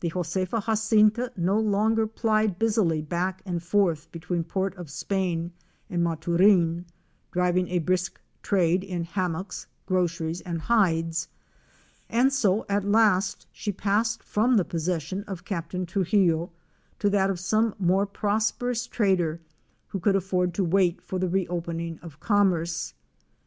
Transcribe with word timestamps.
The" 0.00 0.10
Josefa 0.10 0.62
Jacinta' 0.66 1.32
no 1.38 1.58
longer 1.58 2.06
plied 2.06 2.58
busily 2.58 3.00
back 3.00 3.40
and 3.46 3.62
forth 3.62 4.12
between 4.12 4.44
Port 4.44 4.74
of 4.76 4.90
Spain 4.90 5.52
and 5.88 6.04
Maturin, 6.04 6.84
driving 7.32 7.68
a 7.68 7.78
brisk 7.78 8.20
trade 8.42 8.84
in 8.84 9.04
hammocks, 9.04 9.66
groceries 9.86 10.42
and 10.42 10.60
hides; 10.60 11.28
and 12.10 12.30
so 12.30 12.66
at 12.68 12.84
last 12.84 13.46
she 13.52 13.72
passed 13.72 14.22
from 14.22 14.58
the 14.58 14.66
possession 14.66 15.24
of 15.26 15.46
Captain 15.46 15.86
Truxillo 15.86 16.50
to 16.98 17.08
that 17.08 17.30
of 17.30 17.40
some 17.40 17.74
more 17.78 18.04
prosperous 18.04 18.86
trader 18.86 19.40
who 19.86 19.98
could 19.98 20.14
afford 20.14 20.52
to 20.52 20.62
wait 20.62 21.00
for 21.00 21.18
the 21.18 21.30
reopening 21.30 21.98
of 22.02 22.20
commerce. 22.20 22.92